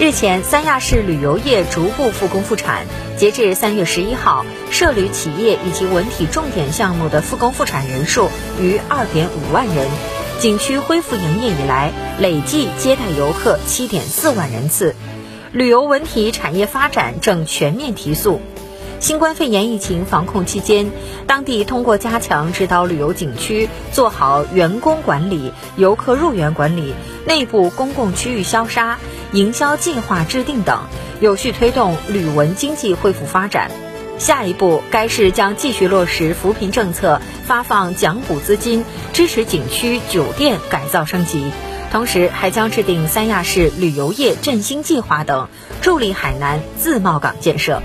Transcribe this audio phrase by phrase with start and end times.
[0.00, 2.86] 日前，三亚市旅游业逐步复工复产。
[3.18, 9.86] 截至三月十一号，涉旅企业以及文体重点项目的复工复产人数逾二点五万人。
[10.38, 14.96] 景区恢复营业以来，累计接待游客七点四万人次，
[15.52, 18.40] 旅游文体产业发展正全面提速。
[19.00, 20.90] 新冠肺炎疫情防控期间，
[21.26, 26.94] 当地通过加强指导旅游景区做好员工管理、游客入园管理、
[27.26, 28.98] 内部公共区域消杀。
[29.32, 30.80] 营销计划制定等，
[31.20, 33.70] 有序推动旅文经济恢复发展。
[34.18, 41.52] 下一步，该市将继续落实扶贫政策，发放奖补资金，支持景区酒店改造升级。
[41.90, 45.48] 同时，还将制定三亚市旅游业振兴计划等，
[45.80, 47.82] 助力海南自贸港建设。